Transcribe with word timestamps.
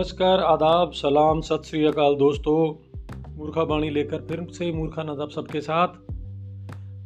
नमस्कार, 0.00 0.40
आदाब, 0.40 0.90
सलाम, 0.90 1.40
सत 1.40 1.62
श्री 1.64 1.84
अकाल 1.84 2.14
दोस्तों। 2.14 2.74
मूर्खा 3.36 3.64
बाणी 3.64 3.90
लेकर 3.90 4.20
फिर 4.20 4.46
से 4.50 4.72
मूर्खा 4.72 5.02
नदाब 5.02 5.28
सबके 5.28 5.60
साथ। 5.60 5.88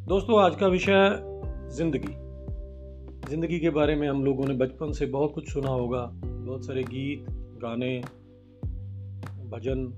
दोस्तों, 0.08 0.42
आज 0.42 0.56
का 0.56 0.66
विषय 0.66 1.18
ज़िंदगी। 1.76 2.12
ज़िंदगी 3.30 3.60
के 3.60 3.70
बारे 3.70 3.96
में 3.96 4.08
हम 4.08 4.24
लोगों 4.24 4.44
ने 4.46 4.54
बचपन 4.54 4.92
से 4.92 5.06
बहुत 5.06 5.32
कुछ 5.34 5.52
सुना 5.52 5.68
होगा। 5.68 6.10
बहुत 6.24 6.66
सारे 6.66 6.82
गीत, 6.82 7.26
गाने, 7.62 8.04
भजन। 9.50 9.92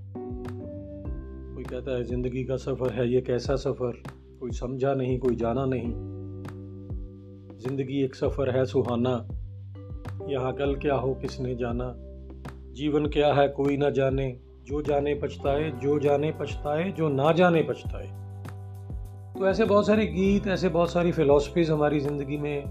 कोई 1.54 1.64
कहता 1.64 1.90
है, 1.90 2.04
ज़िंदगी 2.04 2.44
का 2.44 2.56
सफ़र 2.56 2.92
है, 2.92 3.12
ये 3.12 3.20
कैसा 3.20 3.56
सफ़र? 3.56 4.02
कोई 4.40 4.50
समझा 4.50 4.94
नहीं, 4.94 5.18
कोई 5.18 5.36
जाना 5.36 5.64
नहीं। 5.66 5.92
ज़िंदगी 7.58 8.04
एक 8.04 8.14
सफ़र 8.14 8.56
है, 8.56 8.64
सुहाना। 8.64 9.28
यहाँ 10.28 10.54
कल 10.54 10.74
क्या 10.74 10.94
हो, 10.94 11.14
किसने 11.14 11.54
जाना? 11.54 12.05
जीवन 12.76 13.06
क्या 13.06 13.32
है, 13.34 13.48
कोई 13.48 13.76
ना 13.76 13.90
जाने। 13.90 14.36
जो 14.64 14.80
जाने 14.82 15.14
पछताए, 15.14 15.70
जो 15.70 15.98
जाने 15.98 16.32
पछताए, 16.32 16.90
जो 16.92 17.08
ना 17.08 17.32
जाने 17.32 17.62
पछताए। 17.62 18.06
तो 19.38 19.46
ऐसे 19.48 19.64
बहुत 19.64 19.86
सारे 19.86 20.06
गीत, 20.06 20.46
ऐसे 20.46 20.68
बहुत 20.68 20.90
सारी 20.90 21.12
फिलॉसफीज 21.12 21.70
हमारी 21.70 22.00
ज़िंदगी 22.00 22.36
में, 22.36 22.64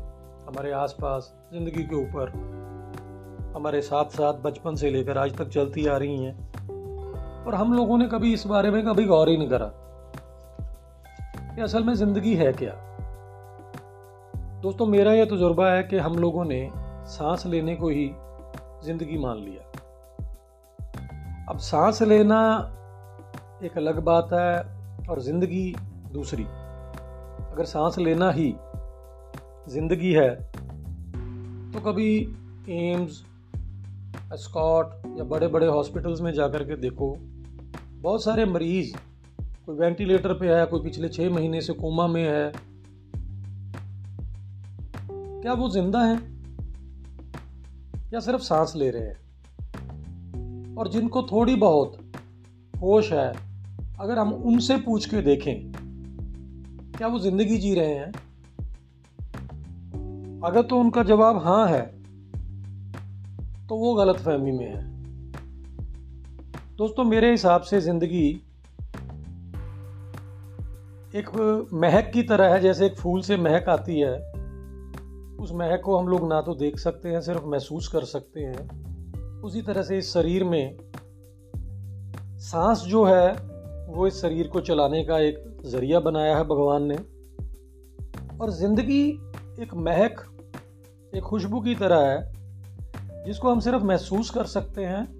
हमारे 0.48 0.72
आसपास, 0.72 1.34
ज़िंदगी 1.54 1.84
के 1.84 1.96
ऊपर, 1.96 2.32
हमारे 3.56 3.82
साथ 3.82 4.06
साथ 4.06 4.34
बचपन 4.34 4.76
से 4.76 4.90
लेकर 4.90 5.18
आज 5.18 5.38
तक 5.38 5.48
चलती 5.48 5.86
आ 5.88 5.98
रही 5.98 6.24
हैं। 6.24 7.44
और 7.46 7.56
हम 7.56 7.74
लोगों 7.74 7.98
ने 7.98 8.08
कभी 8.08 8.34
इस 8.34 8.46
बारे 8.48 8.72
में 8.72 8.86
कभी 8.86 9.06
गौर 9.06 9.30
ही 9.30 9.38
नहीं 9.38 9.50
करा 9.50 9.72
कि 11.56 11.62
असल 11.62 11.84
में 11.84 11.94
ज़िंदगी 11.94 12.34
है 12.34 12.52
क्या। 12.54 12.74
दोस्तों, 14.62 14.86
मेरा 14.86 15.14
यह 15.14 15.26
तजुर्बा 15.26 15.72
है 15.72 15.84
कि 15.84 15.98
हम 15.98 16.16
लोगों 16.16 16.46
ने 16.46 16.70
सांस 17.08 17.46
लेने 17.46 17.76
को 17.76 17.90
ही 17.90 18.12
ज़िंदगी 18.86 19.18
मान 19.18 19.38
लिया। 19.38 19.72
अब 21.50 21.58
सांस 21.58 22.02
लेना 22.02 22.38
एक 23.64 23.78
अलग 23.78 24.00
बात 24.04 24.30
है 24.34 25.08
और 25.10 25.20
ज़िंदगी 25.22 25.76
दूसरी। 26.14 26.44
अगर 26.44 27.66
सांस 27.66 27.98
लेना 27.98 28.32
ही 28.32 28.56
ज़िंदगी 29.70 30.14
है 30.14 30.30
तो 31.72 31.80
कभी 31.82 32.08
एम्स 32.70 33.24
स्कॉट 34.34 35.18
या 35.18 35.24
बड़े 35.24 35.48
बड़े 35.48 35.68
हॉस्पिटल्स 35.68 36.22
में 36.22 36.32
जाकर 36.34 36.64
के 36.64 36.76
देखो। 36.76 37.16
बहुत 38.02 38.24
सारे 38.24 38.46
मरीज़, 38.46 38.96
कोई 39.66 39.76
वेंटिलेटर 39.76 40.34
पे 40.34 40.54
है, 40.54 40.66
कोई 40.66 40.82
पिछले 40.82 41.10
छः 41.10 41.30
महीने 41.30 41.62
से 41.62 41.74
कोमा 41.74 42.08
में 42.08 42.24
है। 42.24 42.52
क्या 45.42 45.54
वो 45.54 45.70
ज़िंदा 45.70 46.02
है? 46.02 46.16
या 48.14 48.20
सिर्फ़ 48.20 48.42
सांस 48.42 48.74
ले 48.76 48.90
रहे 48.90 49.04
हैं? 49.04 49.25
और 50.78 50.88
जिनको 50.88 51.22
थोड़ी 51.24 51.56
बहुत 51.56 51.98
होश 52.74 53.12
है, 53.14 53.32
अगर 54.00 54.20
हम 54.20 54.34
उनसे 54.34 54.78
पूछ 54.78 55.06
के 55.06 55.22
देखें, 55.22 55.72
क्या 56.98 57.08
वो 57.08 57.20
ज़िंदगी 57.20 57.58
जी 57.58 57.74
रहे 57.76 57.94
हैं? 57.94 58.12
अगर 60.44 60.62
तो 60.62 60.80
उनका 60.80 61.04
जवाब 61.04 61.38
हाँ 61.38 61.68
है 61.68 61.82
तो 63.68 63.76
वो 63.76 63.94
गलत 63.96 64.16
फहमी 64.16 64.52
में 64.52 64.66
है। 64.66 64.84
दोस्तों, 66.78 67.04
मेरे 67.04 67.32
हिसाब 67.32 67.62
से 67.62 67.82
ज़िंदगी 67.82 68.28
एक 71.16 71.30
महक 71.74 72.12
की 72.14 72.24
तरह 72.24 72.54
है, 72.54 72.60
जैसे 72.60 72.86
एक 72.86 72.96
फूल 72.96 73.22
से 73.22 73.38
महक 73.38 73.70
आती 73.70 74.00
है। 74.00 74.16
उस 75.38 75.52
महक 75.52 75.82
को 75.86 75.98
हम 75.98 76.08
लोग 76.08 76.28
ना 76.30 76.42
तो 76.42 76.56
देख 76.56 76.80
सकते 76.80 77.10
हैं, 77.10 77.22
सिर्फ़ 77.22 77.46
महसूस 77.46 77.88
कर 77.88 78.04
सकते 78.04 78.40
हैं। 78.40 78.85
उसी 79.46 79.62
तरह 79.62 79.82
से 79.82 79.98
इस 79.98 80.14
शरीर 80.14 80.44
में 80.44 80.78
सांस 82.40 82.80
जो 82.80 83.04
है, 83.06 83.32
वो 83.88 84.08
इस 84.08 84.22
शरीर 84.22 84.48
को 84.48 84.62
चलाने 84.62 85.04
का 85.04 85.20
एक 85.20 85.62
ज़रिया 85.66 86.00
बनाया 86.00 86.38
है 86.38 86.44
भगवान 86.44 86.84
ने। 86.84 86.96
और 88.42 88.52
ज़िंदगी 88.52 89.10
एक 89.60 89.74
महक, 89.74 90.38
एक 91.16 91.24
खुशबू 91.24 91.62
की 91.62 91.76
तरह 91.76 92.00
है, 92.00 92.34
जिसको 93.26 93.52
हम 93.52 93.60
सिर्फ़ 93.60 93.84
महसूस 93.84 94.30
कर 94.30 94.46
सकते 94.46 94.86
हैं, 94.86 95.18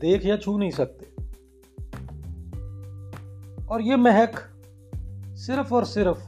देख 0.00 0.26
या 0.26 0.36
छू 0.36 0.58
नहीं 0.58 0.70
सकते। 0.70 1.06
और 3.66 3.82
ये 3.82 3.96
महक 3.96 4.38
सिर्फ़ 5.36 5.74
और 5.74 5.84
सिर्फ़ 5.84 6.18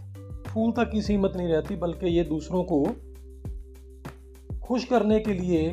फूल 0.49 0.73
तक 0.73 0.91
की 0.91 1.03
सीमित 1.03 1.33
नहीं 1.37 1.49
रहती, 1.49 1.77
बल्कि 1.77 2.07
ये 2.07 2.25
दूसरों 2.25 2.65
को 2.65 2.87
खुश 4.67 4.85
करने 4.85 5.21
के 5.21 5.33
लिए 5.33 5.71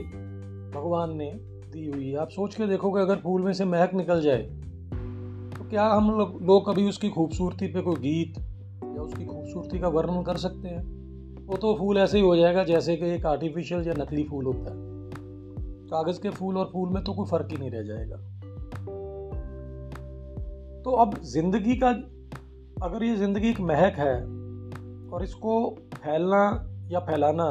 भगवान 0.75 1.17
ने 1.17 1.52
दी 1.73 1.85
हुई 1.87 2.09
है। 2.09 2.17
आप 2.17 2.29
सोच 2.29 2.55
के 2.55 2.67
देखोगे, 2.67 3.01
अगर 3.01 3.15
फूल 3.15 3.41
में 3.41 3.53
से 3.53 3.65
महक 3.65 3.93
निकल 3.93 4.21
जाए 4.21 4.41
तो 5.53 5.69
क्या 5.69 5.85
हम 5.85 6.11
लोग 6.11 6.41
लोग 6.41 6.65
कभी 6.65 6.87
उसकी 6.89 7.09
खूबसूरती 7.09 7.67
पे 7.67 7.81
कोई 7.81 7.95
गीत 7.95 8.37
या 8.37 9.01
उसकी 9.01 9.25
खूबसूरती 9.25 9.79
का 9.79 9.87
वर्णन 9.87 10.23
कर 10.23 10.37
सकते 10.37 10.67
हैं? 10.67 10.81
वो 11.45 11.57
तो 11.57 11.73
फूल 11.75 11.97
ऐसे 11.97 12.17
ही 12.17 12.23
हो 12.23 12.35
जाएगा 12.35 12.63
जैसे 12.63 12.95
कि 12.95 13.05
एक 13.05 13.25
आर्टिफिशियल 13.25 13.87
या 13.87 13.93
नकली 13.93 14.23
फूल 14.23 14.45
होता 14.45 14.71
है। 14.71 14.91
कागज़ 15.89 16.21
के 16.21 16.29
फूल 16.29 16.57
और 16.57 16.69
फूल 16.73 16.89
में 16.89 17.03
तो 17.03 17.13
कोई 17.13 17.25
फ़र्क 17.25 17.47
ही 17.51 17.57
नहीं 17.57 17.71
रह 17.71 17.83
जाएगा। 17.83 18.17
तो 20.83 20.91
अब 20.91 21.19
ज़िंदगी 21.23 21.75
का, 21.75 21.89
अगर 22.83 23.03
ये 23.03 23.15
ज़िंदगी 23.15 23.49
एक 23.49 23.59
महक 23.61 23.99
है 23.99 24.15
और 25.09 25.23
इसको 25.23 25.53
फैलना 25.95 26.45
या 26.91 26.99
फैलाना, 26.99 27.49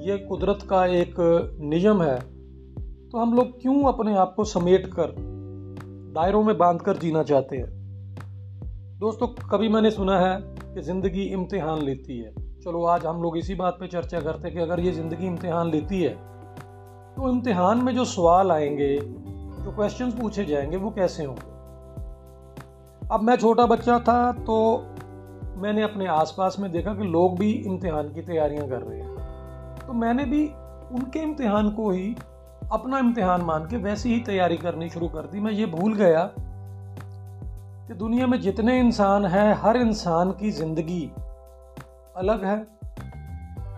ये 0.00 0.18
कुदरत 0.18 0.66
का 0.70 0.84
एक 0.86 1.14
नियम 1.60 2.02
है। 2.02 2.37
तो 3.12 3.18
हम 3.18 3.32
लोग 3.34 3.60
क्यों 3.60 3.82
अपने 3.84 4.14
आप 4.16 4.32
को 4.36 4.44
समेट 4.44 4.86
कर 4.88 5.12
दायरों 6.14 6.42
में 6.42 6.56
बाँध 6.58 6.80
कर 6.80 6.96
जीना 6.96 7.22
चाहते 7.22 7.56
हैं? 7.56 7.68
दोस्तों, 9.00 9.26
कभी 9.50 9.68
मैंने 9.68 9.90
सुना 9.90 10.18
है 10.20 10.36
कि 10.74 10.82
ज़िंदगी 10.82 11.22
इम्तिहान 11.22 11.82
लेती 11.82 12.18
है। 12.18 12.30
चलो, 12.60 12.84
आज 12.84 13.06
हम 13.06 13.22
लोग 13.22 13.38
इसी 13.38 13.54
बात 13.54 13.76
पे 13.80 13.86
चर्चा 13.86 14.20
करते 14.20 14.48
हैं 14.48 14.56
कि 14.56 14.62
अगर 14.62 14.80
ये 14.80 14.92
ज़िंदगी 14.92 15.26
इम्तिहान 15.26 15.70
लेती 15.70 16.02
है 16.02 16.14
तो 17.16 17.30
इम्तिहान 17.30 17.82
में 17.84 17.94
जो 17.94 18.04
सवाल 18.04 18.52
आएँगे, 18.52 18.96
जो 18.96 19.74
क्वेश्चंस 19.76 20.14
पूछे 20.14 20.44
जाएँगे, 20.44 20.76
वो 20.76 20.90
कैसे 20.90 21.24
होंगे? 21.24 21.50
अब 23.08 23.20
मैं 23.22 23.36
छोटा 23.36 23.66
बच्चा 23.66 23.98
था 23.98 24.32
तो 24.32 24.60
मैंने 25.56 25.82
अपने 25.82 26.06
आसपास 26.12 26.56
में 26.60 26.70
देखा 26.72 26.94
कि 26.94 27.04
लोग 27.08 27.38
भी 27.38 27.52
इम्तिहान 27.52 28.14
की 28.14 28.22
तैयारियाँ 28.22 28.68
कर 28.68 28.80
रहे 28.80 29.00
हैं। 29.00 29.86
तो 29.86 29.92
मैंने 29.96 30.24
भी 30.24 30.46
उनके 30.94 31.18
इम्तिहान 31.18 31.70
को 31.70 31.90
ही 31.90 32.16
अपना 32.72 32.98
इम्तिहान 32.98 33.42
मान 33.42 33.66
के 33.66 33.76
वैसी 33.76 34.12
ही 34.14 34.20
तैयारी 34.20 34.56
करनी 34.56 34.88
शुरू 34.90 35.06
कर 35.08 35.26
दी। 35.26 35.40
मैं 35.40 35.52
ये 35.52 35.66
भूल 35.66 35.94
गया 35.94 36.24
कि 36.36 37.94
दुनिया 37.94 38.26
में 38.26 38.40
जितने 38.40 38.78
इंसान 38.80 39.24
हैं, 39.26 39.54
हर 39.54 39.76
इंसान 39.76 40.30
की 40.30 40.50
ज़िंदगी 40.50 41.04
अलग 42.16 42.44
है। 42.44 42.58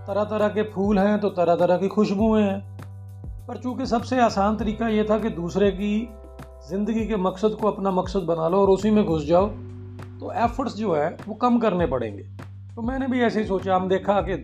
तरह 0.06 0.24
तरह 0.24 0.48
के 0.48 0.62
फूल 0.70 0.98
हैं 0.98 1.18
तो 1.20 1.28
तरह 1.30 1.56
तरह 1.56 1.76
की 1.76 1.88
खुशबुएँ 1.88 2.42
हैं। 2.42 3.46
पर 3.46 3.56
चूँकि 3.56 3.86
सबसे 3.86 4.20
आसान 4.20 4.56
तरीका 4.56 4.88
ये 4.88 5.04
था 5.04 5.18
कि 5.18 5.30
दूसरे 5.30 5.70
की 5.72 6.08
ज़िंदगी 6.70 7.06
के 7.06 7.16
मकसद 7.18 7.56
को 7.60 7.68
अपना 7.68 7.90
मकसद 7.90 8.22
बना 8.22 8.48
लो 8.48 8.60
और 8.60 8.70
उसी 8.70 8.90
में 8.90 9.04
घुस 9.04 9.24
जाओ 9.26 9.46
तो 10.20 10.32
एफर्ट्स 10.34 10.76
जो 10.76 10.94
है, 10.94 11.16
वो 11.28 11.34
कम 11.36 11.58
करने 11.58 11.86
पड़ेंगे। 11.86 12.22
तो 12.74 12.82
मैंने 12.82 13.06
भी 13.06 13.20
ऐसे 13.20 13.40
ही 13.40 13.46
सोचा, 13.46 13.76
हम 13.76 13.88
देखा 13.88 14.20
कि 14.20 14.36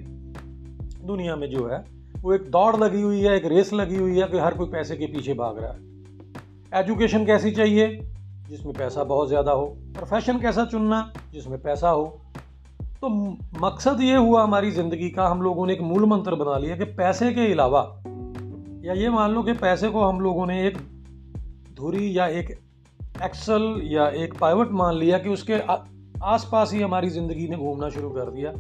दुनिया 1.05 1.37
में 1.37 1.49
जो 1.51 1.67
है 1.69 1.85
वो 2.27 2.35
एक 2.35 2.51
दौड़ 2.51 2.77
लगी 2.77 3.03
हुई 3.03 3.21
है, 3.21 3.37
एक 3.37 3.45
रेस 3.45 3.73
लगी 3.73 3.97
हुई 3.97 4.21
है 4.21 4.29
कि 4.29 4.39
हर 4.39 4.55
कोई 4.55 4.67
पैसे 4.67 4.97
के 4.97 5.07
पीछे 5.07 5.35
भाग 5.35 5.59
रहा 5.59 5.73
है। 5.73 6.85
एजुकेशन 6.85 7.27
कैसी 7.27 7.51
चाहिए? 7.51 8.09
जिसमें 8.49 8.75
पैसा 8.75 9.05
बहुत 9.05 9.29
ज़्यादा 9.29 9.53
हो। 9.53 9.67
प्रोफेशन 9.67 10.39
कैसा 10.39 10.65
चुनना? 10.65 11.13
जिसमें 11.33 11.63
पैसा 11.63 11.89
हो। 11.89 12.21
तो 13.01 13.09
मकसद 13.61 14.01
ये 14.01 14.17
हुआ 14.17 14.43
हमारी 14.43 14.71
ज़िंदगी 14.71 15.11
का, 15.11 15.29
हम 15.29 15.43
लोगों 15.43 15.67
ने 15.67 15.73
एक 15.73 15.81
मूल 15.81 16.05
मंत्र 16.05 16.35
बना 16.35 16.59
लिया 16.59 16.77
कि 16.77 16.85
पैसे 16.85 17.33
के 17.33 17.53
अलावा, 17.53 18.03
या 18.85 18.93
ये 18.93 19.11
मान 19.11 19.31
लो 19.31 19.43
कि 19.43 19.53
पैसे 19.53 19.89
को 19.89 20.05
हम 20.05 20.21
लोगों 20.21 20.47
ने 20.47 20.67
एक 20.67 20.79
धुरी 21.75 22.19
या 22.19 22.27
एक 22.27 22.59
एक्सल 23.23 23.81
या 23.85 24.09
एक 24.09 24.39
पाइवट 24.39 24.71
मान 24.71 24.95
लिया 24.95 25.19
कि 25.19 25.29
उसके 25.29 25.55
आसपास 26.25 26.73
ही 26.73 26.83
हमारी 26.83 27.09
ज़िंदगी 27.09 27.49
ने 27.49 27.57
घूमना 27.57 27.89
शुरू 27.89 28.11
कर 28.11 28.31
दिया। 28.31 28.51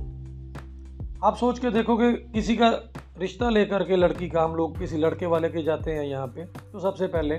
आप 1.29 1.37
सोच 1.37 1.59
के 1.59 1.71
देखो 1.71 1.97
कि 1.97 2.13
किसी 2.13 2.57
का 2.57 2.93
रिश्ता 3.19 3.49
लेकर 3.51 3.83
के 3.85 3.97
लड़की 3.97 4.29
का 4.29 4.43
हम 4.43 4.55
लोग 4.55 4.79
किसी 4.79 4.97
लड़के 4.97 5.27
वाले 5.27 5.49
के 5.49 5.63
जाते 5.63 5.93
हैं 5.93 6.05
यहाँ 6.05 6.27
पे 6.27 6.45
तो 6.45 6.79
सबसे 6.79 7.07
पहले 7.07 7.37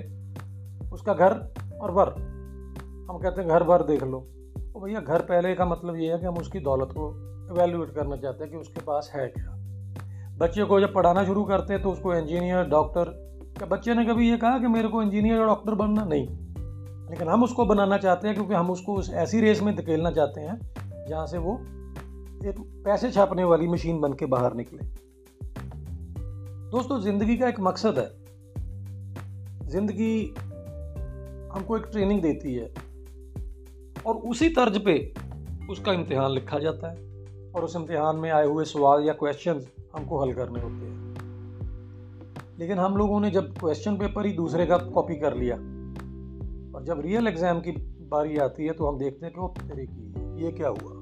उसका 0.94 1.14
घर 1.14 1.34
और 1.82 1.92
वर। 1.92 2.10
हम 3.10 3.20
कहते 3.24 3.42
हैं 3.42 3.50
घर 3.50 3.64
भर 3.64 3.84
देख 3.84 4.04
लो। 4.04 4.20
तो 4.58 4.86
भैया, 4.86 5.00
घर 5.00 5.22
पहले 5.22 5.56
का 5.56 5.66
मतलब 5.66 5.96
ये 5.96 6.12
है 6.14 6.20
कि 6.20 6.26
हम 6.26 6.38
उसकी 6.38 6.60
दौलत 6.60 6.90
को 6.92 7.10
एवेल्यूएट 7.52 7.90
करना 7.90 8.18
चाहते 8.18 8.44
हैं 8.44 8.52
कि 8.52 8.58
उसके 8.58 8.82
पास 8.82 9.12
है 9.16 9.28
क्या। 9.28 9.54
बच्चे 10.38 10.64
को 10.64 10.80
जब 10.80 10.94
पढ़ाना 10.94 11.26
शुरू 11.26 11.44
करते 11.44 11.74
हैं 11.74 11.84
तो 11.84 11.92
उसको 11.92 12.16
इंजीनियर 12.16 12.64
डॉक्टर 12.64 13.04
क्या 13.58 13.68
बच्चे 13.68 13.94
ने 13.94 14.06
कभी 14.06 14.30
ये 14.30 14.38
कहा 14.38 14.60
कि 14.60 14.68
मेरे 14.68 14.88
को 14.88 15.02
इंजीनियर 15.04 15.40
और 15.40 15.48
डॉक्टर 15.48 15.76
बनना? 15.76 16.06
नहीं। 16.06 16.28
लेकिन 17.10 17.28
हम 17.28 17.44
उसको 17.44 17.66
बनाना 17.66 17.98
चाहते 17.98 18.28
हैं 18.28 18.36
क्योंकि 18.36 18.54
हम 18.54 18.72
उसको 18.72 18.96
उस 18.96 19.14
ऐसी 19.14 19.42
रेस 19.42 19.62
में 19.62 19.76
धकेलना 19.76 20.12
चाहते 20.12 20.42
हैं 20.42 20.60
जहाँ 21.10 21.28
से 21.28 21.38
वो 21.38 21.54
एक 22.50 22.82
पैसे 22.86 23.12
छापने 23.12 23.44
वाली 23.44 23.68
मशीन 23.68 24.00
बन 24.02 24.14
के 24.14 24.26
बाहर 24.26 24.54
निकले। 24.54 25.07
दोस्तों, 26.72 27.00
ज़िंदगी 27.02 27.36
का 27.38 27.48
एक 27.48 27.60
मकसद 27.60 27.98
है। 27.98 28.10
ज़िंदगी 29.70 30.34
हमको 31.54 31.78
एक 31.78 31.84
ट्रेनिंग 31.92 32.22
देती 32.22 32.56
है 32.56 32.66
और 34.06 34.16
उसी 34.32 34.50
तर्ज 34.50 34.78
पे 34.86 34.96
उसका 35.70 35.94
इम्तिहान 35.94 36.32
लिखा 36.32 36.60
जाता 36.60 36.92
है 36.92 37.52
और 37.52 37.64
उस 37.64 37.76
इम्तिहान 37.76 38.16
में 38.16 38.30
आए 38.32 38.46
हुए 38.46 38.66
सवाल 38.66 39.04
या 39.04 39.14
क्वेश्चंस 39.14 39.68
हमको 39.96 40.20
हल 40.20 40.34
करने 40.34 40.62
होते 40.62 40.86
हैं। 40.86 42.58
लेकिन 42.60 42.80
हम 42.80 42.98
लोगों 42.98 43.20
ने 43.20 43.32
जब 43.32 43.58
क्वेश्चन 43.60 43.98
पेपर 43.98 44.26
ही 44.26 44.34
दूसरे 44.34 44.66
का 44.66 44.78
कॉपी 44.78 45.16
कर 45.16 45.38
लिया 45.38 45.56
और 45.56 46.84
जब 46.84 47.02
रियल 47.06 47.28
एग्ज़ाम 47.28 47.62
की 47.62 47.72
बारी 48.12 48.38
आती 48.40 48.66
है 48.66 48.74
तो 48.74 48.88
हम 48.88 48.98
देखते 48.98 49.26
हैं 49.26 49.34
कि 49.36 49.42
वो 49.42 49.48
तेरे 49.62 49.86
की 49.86 50.44
ये 50.44 50.52
क्या 50.52 50.68
हुआ? 50.68 50.94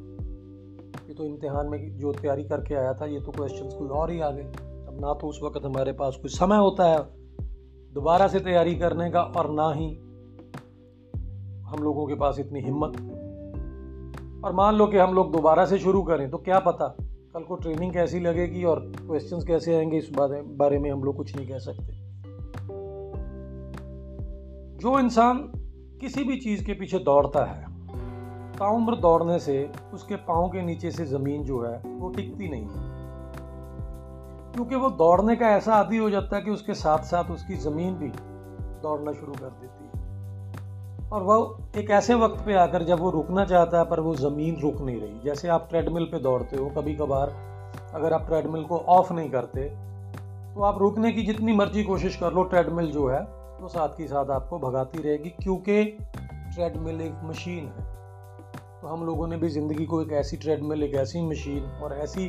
ये 1.07 1.13
तो 1.13 1.25
इम्तिहान 1.25 1.69
में 1.69 1.97
जो 1.97 2.13
तैयारी 2.13 2.43
करके 2.43 2.75
आया 2.75 2.93
था, 2.93 3.05
ये 3.05 3.19
तो 3.19 3.31
क्वेश्चंस 3.31 3.73
कोई 3.73 3.89
और 3.89 4.11
ही 4.11 4.19
आ 4.19 4.29
गए 4.29 4.64
ना 4.95 5.13
तो 5.13 5.27
उस 5.27 5.39
वक्त 5.43 5.65
हमारे 5.65 5.91
पास 5.91 6.17
कुछ 6.21 6.37
समय 6.37 6.57
होता 6.57 6.87
है 6.87 6.99
दोबारा 7.93 8.27
से 8.27 8.39
तैयारी 8.39 8.75
करने 8.75 9.09
का 9.11 9.21
और 9.37 9.49
ना 9.51 9.71
ही 9.71 9.87
हम 11.65 11.83
लोगों 11.83 12.05
के 12.07 12.15
पास 12.15 12.39
इतनी 12.39 12.61
हिम्मत। 12.61 12.97
और 14.45 14.53
मान 14.53 14.75
लो 14.75 14.87
कि 14.87 14.97
हम 14.97 15.13
लोग 15.13 15.31
दोबारा 15.31 15.65
से 15.65 15.79
शुरू 15.79 16.01
करें 16.03 16.29
तो 16.29 16.37
क्या 16.37 16.59
पता 16.59 16.87
कल 17.33 17.43
को 17.43 17.55
ट्रेनिंग 17.55 17.93
कैसी 17.93 18.19
लगेगी 18.19 18.63
और 18.63 18.79
क्वेश्चंस 18.97 19.43
कैसे 19.43 19.75
आएँगे, 19.75 19.97
इस 19.97 20.09
बारे 20.13 20.79
में 20.79 20.91
हम 20.91 21.03
लोग 21.03 21.15
कुछ 21.17 21.35
नहीं 21.35 21.47
कह 21.47 21.57
सकते। 21.57 21.93
जो 24.77 24.99
इंसान 24.99 25.37
किसी 26.01 26.23
भी 26.23 26.37
चीज़ 26.37 26.63
के 26.65 26.73
पीछे 26.73 26.99
दौड़ता 26.99 27.43
है, 27.45 27.65
ताउम्र 28.53 28.95
दौड़ने 28.95 29.39
से 29.39 29.69
उसके 29.93 30.15
पाँव 30.15 30.47
के 30.49 30.61
नीचे 30.61 30.91
से 30.91 31.05
ज़मीन 31.05 31.43
जो 31.43 31.61
है 31.61 31.77
वो 31.85 32.09
टिकती 32.09 32.49
नहीं 32.49 32.67
है। 32.67 32.84
क्योंकि 34.55 34.75
वो 34.75 34.89
दौड़ने 34.91 35.35
का 35.35 35.47
ऐसा 35.51 35.73
आदि 35.75 35.97
हो 35.97 36.09
जाता 36.09 36.35
है 36.35 36.41
कि 36.41 36.51
उसके 36.51 36.73
साथ 36.75 37.03
साथ 37.05 37.31
उसकी 37.31 37.55
ज़मीन 37.61 37.95
भी 37.95 38.07
दौड़ना 38.83 39.11
शुरू 39.13 39.33
कर 39.33 39.49
देती 39.51 39.85
है। 39.85 41.09
और 41.09 41.23
वह 41.23 41.79
एक 41.79 41.89
ऐसे 41.91 42.15
वक्त 42.15 42.45
पे 42.45 42.53
आकर 42.57 42.83
जब 42.83 42.99
वो 42.99 43.09
रुकना 43.11 43.45
चाहता 43.45 43.79
है, 43.79 43.85
पर 43.85 43.99
वो 43.99 44.15
ज़मीन 44.17 44.59
रुक 44.61 44.81
नहीं 44.81 44.99
रही। 45.01 45.19
जैसे 45.25 45.47
आप 45.49 45.67
ट्रेडमिल 45.69 46.05
पे 46.05 46.19
दौड़ते 46.19 46.57
हो 46.57 46.69
कभी 46.77 46.95
कभार 46.95 47.33
अगर 47.95 48.13
आप 48.13 48.25
ट्रेडमिल 48.27 48.63
को 48.63 48.77
ऑफ़ 48.89 49.13
नहीं 49.13 49.29
करते 49.29 49.67
तो 50.55 50.61
आप 50.61 50.77
रुकने 50.79 51.11
की 51.11 51.23
जितनी 51.23 51.53
मर्ज़ी 51.53 51.83
कोशिश 51.83 52.15
कर 52.15 52.33
लो, 52.33 52.43
ट्रेडमिल 52.43 52.91
जो 52.91 53.07
है 53.07 53.23
तो 53.57 53.67
साथ 53.67 53.99
ही 53.99 54.07
साथ 54.07 54.29
आपको 54.31 54.59
भगाती 54.59 55.01
रहेगी, 55.01 55.29
क्योंकि 55.43 55.83
ट्रेडमिल 56.15 57.01
एक 57.01 57.19
मशीन 57.23 57.65
है। 57.67 57.83
तो 58.81 58.87
हम 58.87 59.05
लोगों 59.05 59.27
ने 59.27 59.37
भी 59.37 59.49
ज़िंदगी 59.49 59.85
को 59.85 60.01
एक 60.01 60.11
ऐसी 60.13 60.37
ट्रेडमिल, 60.37 60.83
एक 60.83 60.95
ऐसी 60.95 61.21
मशीन 61.21 61.63
और 61.83 61.93
ऐसी 61.97 62.27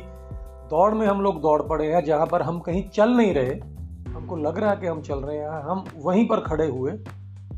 दौड़ 0.69 0.93
में 0.93 1.07
हम 1.07 1.21
लोग 1.21 1.41
दौड़ 1.41 1.61
पड़े 1.61 1.93
हैं, 1.93 2.03
जहाँ 2.03 2.27
पर 2.27 2.41
हम 2.41 2.59
कहीं 2.59 2.89
चल 2.89 3.09
नहीं 3.09 3.33
रहे। 3.33 3.55
हमको 4.11 4.35
लग 4.35 4.57
रहा 4.57 4.71
है 4.71 4.77
कि 4.77 4.87
हम 4.87 5.01
चल 5.01 5.19
रहे 5.19 5.37
हैं। 5.37 5.49
हम 5.49 5.85
वहीं 5.97 6.27
पर 6.27 6.39
खड़े 6.39 6.67
हुए, 6.67 6.91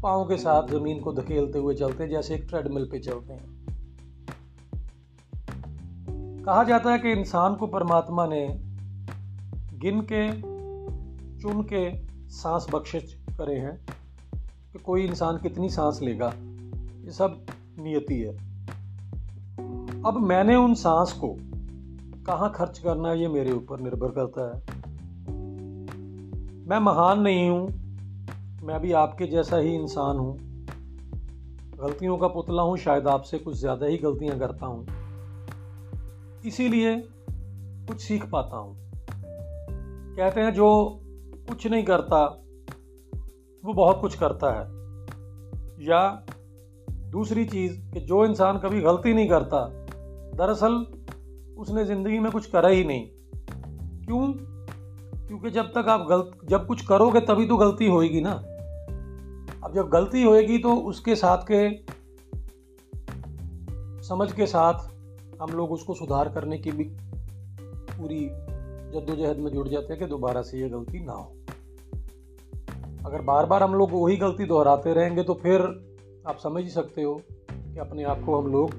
पाँव 0.03 0.25
के 0.25 0.37
साथ 0.37 0.67
ज़मीन 0.67 0.99
को 0.99 1.13
धकेलते 1.13 1.59
हुए 1.59 1.75
चलते 1.75 2.07
जैसे 2.07 2.35
एक 2.35 2.43
ट्रेडमिल 2.49 2.85
पे 2.91 2.99
चलते 2.99 3.33
हैं। 3.33 3.59
कहा 6.43 6.63
जाता 6.63 6.91
है 6.91 6.99
कि 6.99 7.11
इंसान 7.11 7.55
को 7.55 7.67
परमात्मा 7.67 8.27
ने 8.27 8.47
गिन 9.73 10.01
के, 10.01 10.31
चुन 11.39 11.61
के 11.61 12.07
सांस 12.29 12.67
बख्शिश 12.75 13.25
करे 13.37 13.55
हैं 13.55 13.85
कि 14.73 14.79
कोई 14.79 15.05
इंसान 15.05 15.37
कितनी 15.37 15.69
सांस 15.69 15.99
लेगा। 16.01 16.33
ये 17.05 17.11
सब 17.11 17.45
नियति 17.79 18.19
है। 18.19 18.35
अब 20.03 20.17
मैंने 20.21 20.55
उन 20.55 20.73
सांस 20.73 21.13
को 21.13 21.35
कहाँ 22.29 22.51
खर्च 22.55 22.79
करना 22.79 23.09
है 23.09 23.21
ये 23.21 23.27
मेरे 23.27 23.51
ऊपर 23.51 23.79
निर्भर 23.79 24.07
करता 24.07 24.41
है। 24.41 24.61
मैं 26.67 26.79
महान 26.79 27.21
नहीं 27.21 27.49
हूँ, 27.49 27.67
मैं 28.63 28.79
भी 28.79 28.91
आपके 28.91 29.25
जैसा 29.25 29.57
ही 29.57 29.75
इंसान 29.75 30.17
हूँ। 30.17 30.37
गलतियों 31.77 32.17
का 32.17 32.27
पुतला 32.27 32.61
हूँ, 32.61 32.77
शायद 32.77 33.07
आपसे 33.07 33.37
कुछ 33.37 33.55
ज़्यादा 33.55 33.85
ही 33.85 33.97
गलतियाँ 33.97 34.39
करता 34.39 34.65
हूँ। 34.65 34.87
इसीलिए 36.45 36.95
कुछ 37.87 38.01
सीख 38.01 38.29
पाता 38.29 38.57
हूँ। 38.57 38.77
कहते 40.15 40.41
हैं, 40.41 40.53
जो 40.53 40.99
कुछ 41.49 41.67
नहीं 41.67 41.83
करता, 41.83 42.25
वो 43.65 43.73
बहुत 43.73 44.01
कुछ 44.01 44.15
करता 44.15 44.51
है। 44.51 44.65
या 45.87 46.25
दूसरी 47.09 47.45
चीज़ 47.45 47.91
कि 47.91 47.99
जो 47.99 48.25
इंसान 48.25 48.57
कभी 48.57 48.81
गलती 48.81 49.13
नहीं 49.13 49.29
करता, 49.29 49.69
दरअसल 50.37 50.85
उसने 51.59 51.85
ज़िंदगी 51.85 52.19
में 52.19 52.31
कुछ 52.31 52.45
करा 52.45 52.69
ही 52.69 52.83
नहीं। 52.83 53.07
क्यों? 54.05 54.33
क्योंकि 55.27 55.49
जब 55.51 55.71
तक 55.71 55.89
आप 55.89 56.05
गलत, 56.09 56.31
जब 56.45 56.65
कुछ 56.67 56.85
करोगे 56.85 57.19
तभी 57.19 57.45
तो 57.47 57.57
गलती 57.57 57.87
होएगी 57.87 58.21
ना। 58.21 58.31
अब 59.63 59.71
जब 59.75 59.89
गलती 59.89 60.23
होएगी 60.23 60.57
तो 60.57 60.75
उसके 60.75 61.15
साथ 61.15 61.43
के, 61.51 61.69
समझ 64.03 64.31
के 64.31 64.45
साथ 64.45 64.87
हम 65.41 65.49
लोग 65.49 65.71
उसको 65.71 65.93
सुधार 65.93 66.29
करने 66.29 66.57
की 66.57 66.71
भी 66.71 66.83
पूरी 66.83 68.25
जद्दोजहद 68.93 69.37
में 69.37 69.51
जुड़ 69.51 69.67
जाते 69.67 69.93
हैं 69.93 69.99
कि 69.99 70.05
दोबारा 70.05 70.41
से 70.41 70.59
ये 70.59 70.69
गलती 70.69 71.05
ना 71.05 71.13
हो। 71.13 71.31
अगर 73.05 73.21
बार 73.21 73.45
बार 73.45 73.63
हम 73.63 73.73
लोग 73.73 73.89
वही 73.93 74.17
गलती 74.17 74.45
दोहराते 74.45 74.93
रहेंगे 74.93 75.23
तो 75.23 75.33
फिर 75.33 75.61
आप 76.27 76.37
समझ 76.37 76.63
ही 76.63 76.69
सकते 76.69 77.03
हो 77.03 77.21
कि 77.51 77.79
अपने 77.79 78.03
आप 78.03 78.23
को 78.25 78.41
हम 78.41 78.51
लोग 78.51 78.71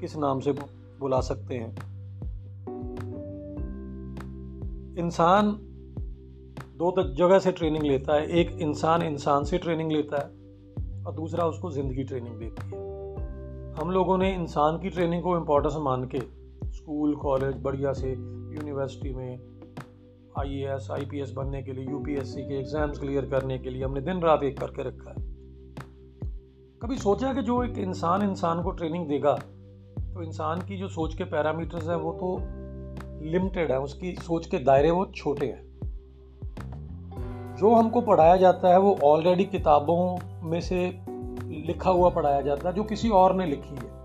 किस 0.00 0.16
नाम 0.16 0.40
से 0.40 0.52
बुला 0.52 1.20
सकते 1.20 1.54
हैं। 1.54 1.87
इंसान 4.98 5.50
दो 6.78 6.90
जगह 7.14 7.38
से 7.38 7.52
ट्रेनिंग 7.52 7.84
लेता 7.84 8.14
है। 8.14 8.26
एक 8.40 8.50
इंसान 8.60 9.02
इंसान 9.02 9.44
से 9.44 9.58
ट्रेनिंग 9.58 9.92
लेता 9.92 10.16
है 10.16 11.04
और 11.04 11.14
दूसरा 11.14 11.44
उसको 11.46 11.70
ज़िंदगी 11.70 12.04
ट्रेनिंग 12.04 12.38
देती 12.38 12.66
है। 12.66 12.86
हम 13.74 13.90
लोगों 13.90 14.16
ने 14.18 14.34
इंसान 14.34 14.78
की 14.78 14.90
ट्रेनिंग 14.90 15.22
को 15.22 15.36
इम्पोर्टेंस 15.36 15.74
मान 15.80 16.04
के 16.04 16.20
स्कूल 16.72 17.14
कॉलेज 17.16 17.62
बढ़िया 17.62 17.92
से 17.92 18.10
यूनिवर्सिटी 18.10 19.14
में 19.14 19.38
I 20.38 20.54
A 20.54 20.74
S 20.74 20.88
I 20.90 21.04
P 21.04 21.20
S 21.20 21.32
बनने 21.32 21.62
के 21.62 21.72
लिए 21.72 21.84
यू 21.84 21.98
पी 21.98 22.14
एस 22.14 22.34
सी 22.34 22.42
के 22.42 22.58
एग्ज़ाम्स 22.58 22.98
क्लियर 22.98 23.26
करने 23.26 23.58
के 23.58 23.70
लिए 23.70 23.84
हमने 23.84 24.00
दिन 24.00 24.20
रात 24.22 24.42
एक 24.42 24.58
करके 24.60 24.82
रखा 24.82 25.10
है। 25.10 25.26
कभी 26.82 26.98
सोचा 26.98 27.32
कि 27.34 27.42
जो 27.42 27.62
एक 27.64 27.78
इंसान 27.78 28.22
इंसान 28.22 28.62
को 28.62 28.70
ट्रेनिंग 28.70 29.08
देगा 29.08 29.34
तो 29.34 30.22
इंसान 30.22 30.60
की 30.60 30.76
जो 30.76 30.88
सोच 30.88 31.14
के 31.14 31.24
पैरामीटर्स 31.24 31.88
हैं 31.88 31.96
वो 31.96 32.12
तो 32.12 32.36
लिमिटेड 33.22 33.72
है, 33.72 33.78
उसकी 33.80 34.12
सोच 34.12 34.46
के 34.46 34.58
दायरे 34.58 34.90
वो 34.90 35.06
छोटे 35.06 35.46
हैं। 35.46 35.68
जो 37.56 37.74
हमको 37.74 38.00
पढ़ाया 38.00 38.36
जाता 38.36 38.68
है, 38.68 38.78
वो 38.78 38.98
ऑलरेडी 39.04 39.44
किताबों 39.44 40.18
में 40.42 40.60
से 40.60 41.00
लिखा 41.66 41.90
हुआ 41.90 42.10
पढ़ाया 42.10 42.40
जाता 42.40 42.68
है, 42.68 42.74
जो 42.74 42.84
किसी 42.84 43.08
और 43.08 43.34
ने 43.34 43.46
लिखी 43.46 43.74
है। 43.74 43.98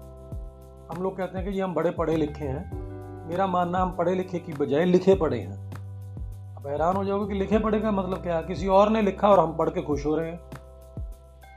हम 0.91 1.03
लोग 1.03 1.17
कहते 1.17 1.37
हैं 1.37 1.47
कि 1.47 1.53
ये 1.53 1.61
हम 1.61 1.73
बड़े 1.73 1.91
पढ़े 1.91 2.15
लिखे 2.15 2.45
हैं। 2.45 2.83
मेरा 3.29 3.47
मानना, 3.47 3.79
हम 3.79 3.91
पढ़े 3.91 4.15
लिखे 4.15 4.39
की 4.39 4.53
बजाय 4.53 4.85
लिखे 4.85 5.15
पढ़े 5.15 5.39
हैं। 5.39 5.71
अब 6.55 6.67
हैरान 6.67 6.95
हो 6.95 7.05
जाओगे 7.05 7.33
कि 7.33 7.39
लिखे 7.39 7.59
पढ़े 7.59 7.79
का 7.79 7.91
मतलब 7.91 8.17
क्या 8.17 8.37
है? 8.37 8.43
किसी 8.43 8.67
और 8.67 8.89
ने 8.89 9.01
लिखा 9.01 9.29
और 9.29 9.39
हम 9.39 9.57
पढ़ 9.57 9.69
के 9.69 9.81
खुश 9.81 10.05
हो 10.05 10.15
रहे 10.15 10.31
हैं। 10.31 10.39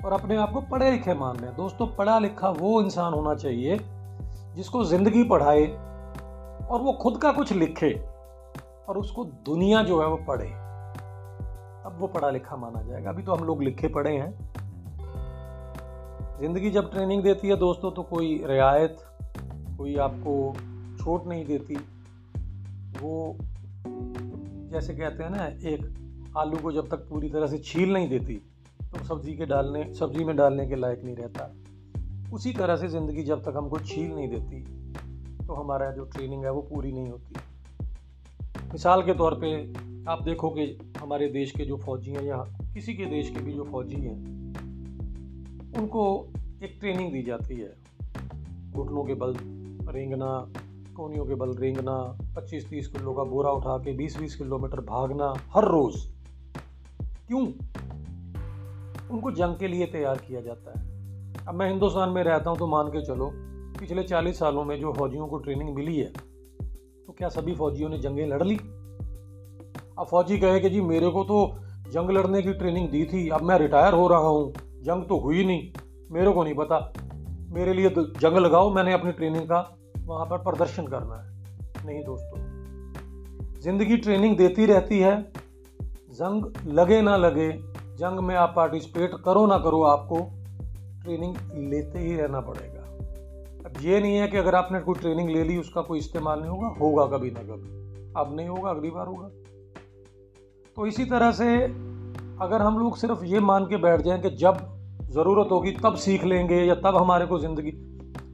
और 0.04 0.12
अपने 0.12 0.36
आप 0.36 0.52
को 0.52 0.60
पढ़े 0.60 0.90
लिखे 0.90 1.14
मान 1.14 1.36
रहे 1.36 1.46
हैं। 1.46 1.56
दोस्तों, 1.56 1.86
पढ़ा 1.86 2.18
लिखा 2.18 2.48
वो 2.50 2.82
इंसान 2.82 3.14
होना 3.14 3.34
चाहिए, 3.34 3.80
जिसको 4.54 4.84
ज़िंदगी 4.84 5.24
पढ़ाए 5.24 5.86
और 6.70 6.82
वो 6.82 6.92
खुद 6.92 7.18
का 7.22 7.32
कुछ 7.32 7.52
लिखे 7.52 7.92
और 8.88 8.98
उसको 8.98 9.24
दुनिया 9.24 9.82
जो 9.82 10.00
है 10.00 10.06
वो 10.06 10.16
पढ़े। 10.28 10.46
अब 11.86 11.96
वो 12.00 12.06
पढ़ा 12.06 12.30
लिखा 12.30 12.56
माना 12.56 12.82
जाएगा। 12.82 13.10
अभी 13.10 13.22
तो 13.22 13.34
हम 13.34 13.44
लोग 13.44 13.62
लिखे 13.62 13.88
पढ़े 13.88 14.16
हैं। 14.16 14.30
ज़िंदगी 16.40 16.70
जब 16.70 16.90
ट्रेनिंग 16.92 17.22
देती 17.22 17.48
है 17.48 17.56
दोस्तों 17.56 17.90
तो 17.90 18.02
कोई 18.02 18.42
रियायत, 18.46 18.96
कोई 19.78 19.96
आपको 19.96 20.52
छूट 20.98 21.26
नहीं 21.26 21.44
देती। 21.44 21.74
वो 23.00 23.36
जैसे 24.72 24.94
कहते 24.94 25.24
हैं 25.24 25.30
ना, 25.30 25.44
एक 25.44 26.34
आलू 26.36 26.56
को 26.56 26.72
जब 26.72 26.88
तक 26.88 27.08
पूरी 27.10 27.28
तरह 27.30 27.46
से 27.46 27.58
छील 27.58 27.92
नहीं 27.92 28.08
देती 28.08 28.34
तो 28.82 29.04
सब्ज़ी 29.04 29.36
के 29.36 29.46
डालने, 29.46 29.92
सब्ज़ी 29.94 30.24
में 30.24 30.36
डालने 30.36 30.66
के 30.68 30.76
लायक 30.76 31.04
नहीं 31.04 31.16
रहता। 31.16 32.34
उसी 32.34 32.52
तरह 32.52 32.76
से 32.76 32.88
ज़िंदगी 32.88 33.22
जब 33.24 33.42
तक 33.42 33.56
हमको 33.56 33.78
छील 33.80 34.14
नहीं 34.14 34.28
देती 34.28 34.62
तो 35.46 35.54
हमारा 35.54 35.90
जो 35.90 36.04
ट्रेनिंग 36.04 36.44
है 36.44 36.52
वो 36.52 36.60
पूरी 36.60 36.92
नहीं 36.92 37.08
होती। 37.08 37.34
मिसाल 38.72 39.02
के 39.02 39.14
तौर 39.14 39.34
पे 39.34 39.72
आप 40.10 40.22
देखो 40.22 40.50
कि 40.50 40.78
हमारे 40.98 41.28
देश 41.28 41.50
के 41.50 41.64
जो 41.64 41.76
फौजी 41.76 42.10
हैं 42.10 42.22
या 42.22 42.36
किसी 42.74 42.94
के 42.94 43.06
देश 43.06 43.30
के 43.30 43.40
भी 43.40 43.52
जो 43.52 43.64
फौजी 43.64 43.96
हैं, 43.96 44.16
उनको 45.78 46.26
एक 46.62 46.76
ट्रेनिंग 46.80 47.12
दी 47.12 47.22
जाती 47.22 47.54
है। 47.54 47.76
घुटनों 48.72 49.04
के 49.04 49.14
बल 49.14 49.34
रेंगना, 49.92 50.52
कोनियों 50.96 51.26
के 51.26 51.34
बल 51.34 51.54
रेंगना 51.54 52.18
25-30 52.34 52.88
किलो 52.88 53.12
का 53.12 53.24
बोरा 53.24 53.50
उठा 53.50 53.78
के 53.78 53.96
20-20 53.96 54.36
किलोमीटर 54.36 54.80
भागना 54.80 55.34
हर 55.50 55.64
रोज़। 55.64 56.08
क्यों? 57.28 57.46
उनको 59.10 59.30
जंग 59.30 59.56
के 59.56 59.68
लिए 59.68 59.86
तैयार 59.86 60.18
किया 60.18 60.40
जाता 60.40 60.80
है। 60.80 60.86
अब 61.48 61.54
मैं 61.54 61.68
हिंदुस्तान 61.70 62.08
में 62.08 62.24
रहता 62.24 62.50
हूँ 62.50 62.58
तो 62.58 62.66
मान 62.66 62.88
के 62.88 63.06
चलो 63.06 63.30
पिछले 63.76 64.02
40 64.02 64.38
सालों 64.38 64.64
में 64.64 64.78
जो 64.80 64.92
फौजियों 64.92 65.26
को 65.26 65.38
ट्रेनिंग 65.38 65.74
मिली 65.76 65.96
है 65.96 66.08
तो 66.08 67.12
क्या 67.12 67.28
सभी 67.28 67.54
फौजियों 67.54 67.88
ने 67.88 67.98
जंगें 67.98 68.26
लड़ 68.26 68.42
ली? 68.42 68.56
अब 69.98 70.06
फौजी 70.06 70.38
कहे 70.38 70.60
कि 70.60 70.70
जी, 70.70 70.80
मेरे 70.82 71.08
को 71.10 71.22
तो 71.24 71.38
जंग 71.92 72.10
लड़ने 72.10 72.42
की 72.42 72.52
ट्रेनिंग 72.52 72.88
दी 72.90 73.04
थी, 73.04 73.28
अब 73.28 73.42
मैं 73.42 73.58
रिटायर 73.58 73.94
हो 73.94 74.06
रहा 74.08 74.28
हूँ। 74.28 74.52
जंग 74.82 75.04
तो 75.04 75.18
हुई 75.18 75.44
नहीं, 75.44 75.70
मेरे 76.10 76.32
को 76.32 76.44
नहीं 76.44 76.54
पता। 76.54 76.92
मेरे 77.50 77.72
लिए 77.74 77.90
जंग 77.90 78.36
लगाओ, 78.36 78.72
मैंने 78.74 78.92
अपनी 78.92 79.12
ट्रेनिंग 79.12 79.44
का 79.44 79.60
वहाँ 79.98 80.26
पर 80.26 80.38
प्रदर्शन 80.42 80.86
करना 80.86 81.16
है। 81.16 81.86
नहीं 81.86 82.02
दोस्तों, 82.04 82.40
ज़िंदगी 83.62 83.96
ट्रेनिंग 83.96 84.36
देती 84.36 84.66
रहती 84.66 84.98
है। 84.98 85.20
जंग 86.12 86.52
लगे 86.68 87.00
ना 87.02 87.16
लगे, 87.16 87.50
जंग 87.96 88.20
में 88.20 88.34
आप 88.36 88.52
पार्टिसिपेट 88.56 89.14
करो 89.24 89.46
ना 89.46 89.58
करो, 89.58 89.82
आपको 89.84 90.18
ट्रेनिंग 91.04 91.36
लेते 91.70 91.98
ही 91.98 92.16
रहना 92.16 92.40
पड़ेगा। 92.40 92.75
ये 93.80 94.00
नहीं 94.00 94.16
है 94.16 94.28
कि 94.28 94.36
अगर 94.36 94.54
आपने 94.54 94.80
कोई 94.80 94.94
ट्रेनिंग 94.94 95.30
ले 95.30 95.44
ली, 95.44 95.56
उसका 95.56 95.80
कोई 95.80 95.98
इस्तेमाल 95.98 96.40
नहीं 96.40 96.50
होगा। 96.50 96.66
होगा 96.66 97.06
कभी 97.06 97.30
ना 97.30 97.40
कभी। 97.40 97.68
अब 98.16 98.36
नहीं 98.36 98.48
होगा, 98.48 98.70
अगली 98.70 98.90
बार 98.90 99.06
होगा। 99.06 99.28
तो 100.76 100.86
इसी 100.86 101.04
तरह 101.04 101.32
से 101.32 101.64
अगर 102.42 102.62
हम 102.62 102.78
लोग 102.78 102.96
सिर्फ़ 102.96 103.24
ये 103.24 103.40
मान 103.40 103.64
के 103.64 103.76
बैठ 103.76 104.00
जाएँ 104.00 104.20
कि 104.22 104.30
जब 104.30 104.56
ज़रूरत 105.10 105.48
होगी, 105.50 105.72
तब 105.72 105.94
सीख 105.94 106.24
लेंगे 106.24 106.62
या 106.64 106.74
तब 106.74 106.96
हमारे 106.96 107.26
को 107.26 107.38
ज़िंदगी, 107.38 107.70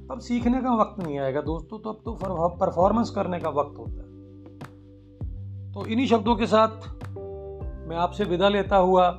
तब 0.09 0.19
सीखने 0.19 0.63
का 0.63 0.75
वक्त 0.75 1.03
नहीं 1.03 1.19
आएगा 1.19 1.41
दोस्तों। 1.41 1.79
तब 1.79 2.01
तो 2.05 2.19
परफॉर्मेंस 2.49 3.11
करने 3.11 3.41
का 3.41 3.49
वक्त 3.49 3.79
होता 3.79 3.93
है। 3.93 4.13
तो 5.73 5.87
इन्हीं 5.87 6.07
शब्दों 6.07 6.37
के 6.37 6.47
साथ 6.47 6.89
मैं 7.89 7.97
आपसे 7.97 8.25
विदा 8.25 8.49
लेता 8.49 8.77
हुआ, 8.77 9.11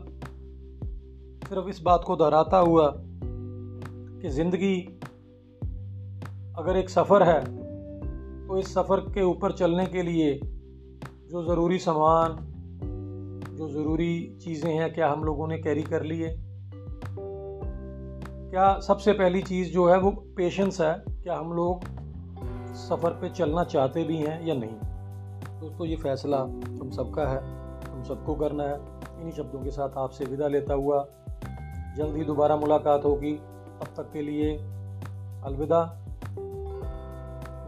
सिर्फ़ 1.44 1.70
इस 1.70 1.82
बात 1.82 2.04
को 2.08 2.16
दोहराता 2.16 2.58
हुआ 2.58 2.94
कि 4.22 4.30
ज़िंदगी 4.30 5.00
अगर 6.58 6.78
एक 6.78 6.90
सफ़र 6.90 7.24
है 7.24 7.40
तो 8.48 8.58
इस 8.58 8.74
सफ़र 8.74 9.00
के 9.14 9.22
ऊपर 9.24 9.52
चलने 9.52 9.86
के 9.86 10.02
लिए 10.02 10.34
जो 10.36 11.44
ज़रूरी 11.44 11.78
सामान, 11.80 12.36
जो 13.58 13.70
ज़रूरी 13.70 14.38
चीज़ें 14.42 14.74
हैं, 14.74 14.94
क्या 14.94 15.12
हम 15.12 15.24
लोगों 15.24 15.48
ने 15.48 15.58
कैरी 15.58 15.84
कर 15.84 16.04
ली 16.04 16.20
है 16.20 16.36
क्या 18.52 18.80
सबसे 18.80 19.14
पहली 19.14 19.42
चीज़ 19.42 19.72
जो 19.72 19.88
है 19.90 19.98
वो 20.00 20.12
पेशेंस 20.12 20.82
है, 20.82 20.94
क्या 21.10 21.38
हम 21.38 21.54
लोग 21.54 21.86
सफ़र 22.76 23.10
पे 23.12 23.30
चलना 23.30 23.64
चाहते 23.64 24.04
भी 24.04 24.18
हैं 24.18 24.46
या 24.48 24.56
नहीं? 24.56 24.78
दोस्तों, 25.60 25.88
ये 25.88 25.96
फैसला 25.96 26.38
हम 26.38 26.90
सबका 26.92 27.26
है, 27.28 27.40
हम 27.92 28.04
सबको 28.04 28.36
करना 28.36 28.64
है। 28.64 28.76
इन्हीं 29.20 29.32
शब्दों 29.32 29.60
के 29.60 29.72
साथ 29.72 29.98
आपसे 29.98 30.26
विदा 30.26 30.48
लेता 30.48 30.74
हुआ 30.74 31.06
जल्द 31.98 32.16
ही 32.16 32.24
दोबारा 32.26 32.56
मुलाकात 32.56 33.06
होगी। 33.06 33.34
तब 33.34 33.88
तक 33.98 34.10
के 34.14 34.22
लिए 34.22 34.56
अलविदा। 35.44 36.03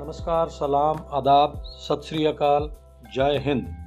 नमस्कार 0.06 0.50
सलाम 0.50 0.98
आदाब 1.12 1.54
सत 1.84 2.02
श्री 2.06 2.26
अकाल 2.26 2.70
जय 3.14 3.38
हिंद। 3.46 3.85